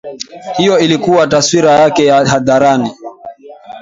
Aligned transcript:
Hiyo 0.57 0.79
ilikuwa 0.79 1.27
taswira 1.27 1.71
yake 1.71 2.05
ya 2.05 2.25
hadharani 2.25 2.93